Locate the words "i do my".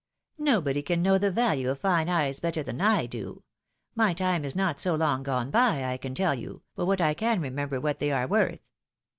2.81-4.15